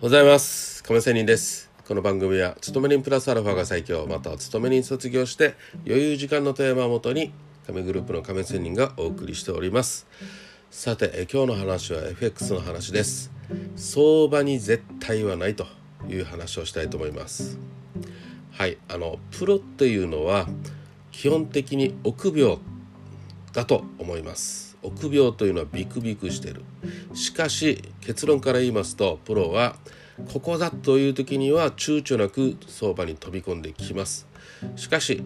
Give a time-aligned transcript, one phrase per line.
[0.00, 0.82] ございます。
[0.82, 1.70] 亀仙人です。
[1.86, 5.56] この番組は勤め人プラスアルファが最強または勤め人卒業して
[5.86, 7.34] 余裕時間のテーマをもとに
[7.66, 10.06] 亀グループの亀仙人がお送りしております。
[10.70, 13.30] さてえ今日の話は FX の話です。
[13.76, 15.66] 相場に絶対はないと
[16.08, 17.58] いう話をしたいと思います。
[18.52, 20.48] はいあのプロっていうのは
[21.12, 22.58] 基本的に臆病
[23.52, 24.69] だと思います。
[24.82, 26.62] 臆病というのはビクビクしてる。
[27.14, 29.76] しかし結論から言いますとプロは
[30.32, 34.26] ここだという時には躊躇なく相場に飛び込んできます。
[34.76, 35.22] しかし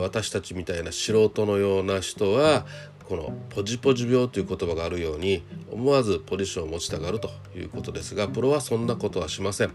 [0.00, 2.66] 私たちみたいな素人のような人は
[3.08, 9.72] このポジポジ病という言葉があるように思わずポジションを持ちたがるということですがプロはそんなことはしません。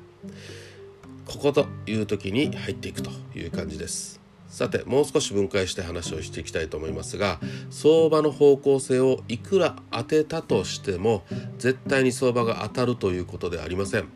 [1.26, 4.27] ここという時に入っていくという感じです。
[4.48, 11.24] さてもう少し分解して話をしていきたいと思いますが相場の方向性をいくら当てたとしても
[11.58, 14.10] 絶対に相場が当たるということではありません。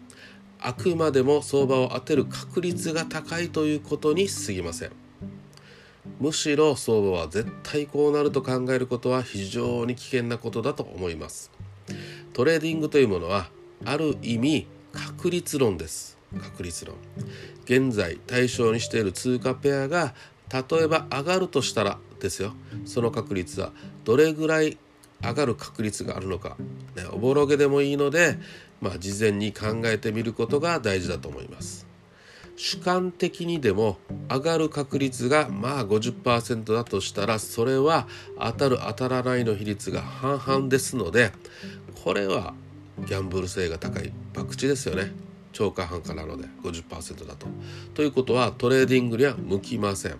[0.63, 4.91] あくまでも相場を当てる確率が高いということに過ぎません。
[6.19, 11.51] むしろ相場は絶対こうなると考えることは非常に危険なことだと思います。
[12.33, 13.49] トレーディングというものは
[13.85, 16.20] ある意味確率論です。
[16.39, 16.95] 確率論。
[17.65, 20.13] 現在対象にしている通貨ペアが
[20.51, 22.53] 例えば上がるとしたらですよ。
[22.85, 23.71] その確率は
[24.03, 24.77] どれぐらい
[25.23, 26.57] 上がる確率があるのか、
[26.95, 28.37] ね、おぼろげでもいいので、
[28.81, 31.87] まあ、事前に考えてみることが大事だと思います。
[32.57, 33.97] 主観的にでも
[34.29, 38.07] 上がる確率がまあ50%だとしたらそれは
[38.39, 41.31] 当たる当たらないの比率が半々ですので
[42.03, 42.53] これは
[42.99, 45.11] ギャンブル性が高い博打ですよね。
[45.51, 47.47] 丁か半かなので50%だと。
[47.93, 50.15] ということはトレーディングには向きません。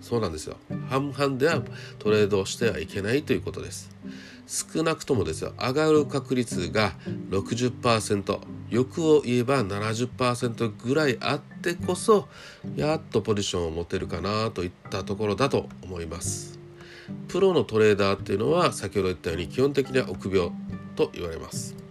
[0.00, 0.56] そうなんですよ。
[0.88, 1.62] 半々では
[1.98, 3.90] トレードをしてはいけないということです。
[4.46, 6.92] 少なくともですよ上がる確率が
[7.30, 8.38] 60%
[8.70, 12.28] 欲を言えば70%ぐらいあってこそ
[12.76, 16.58] やっとポジションを持てるかなといったところだと思います
[17.28, 20.52] プロのトレーダーっていうのは先ほど言ったように基本的には臆病
[20.96, 21.81] と言われます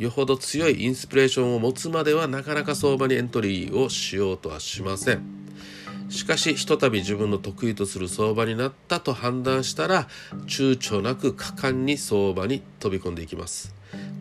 [0.00, 5.20] よほど強いインスピレーションを持つまではなかなか相場にエントリーをしようとはしません。
[6.08, 10.08] しかしひとたび自分の得意とする相場になったと判断したら
[10.46, 13.74] 躊躇なく果敢に相場に飛び込んでいきます。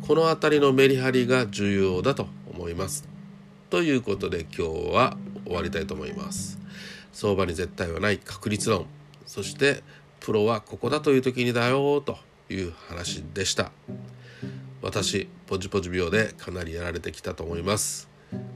[0.06, 3.07] この辺りのメリハリが重要だと思います。
[3.69, 6.59] ということで今日は終わりたいと思います。
[7.13, 8.85] 相場に絶対はない確率論。
[9.25, 9.81] そして
[10.19, 12.18] プロはここだという時にだよと
[12.50, 13.72] いう話でした。
[14.81, 18.09] 私ポジポジ病でかなりやられてきたと思います。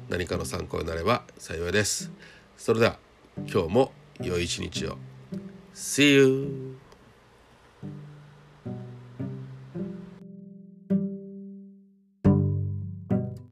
[0.09, 2.11] 何かの参考になれば幸いです。
[2.57, 2.97] それでは
[3.37, 3.91] 今日も
[4.21, 4.97] 良い一日を。
[5.73, 6.82] See you!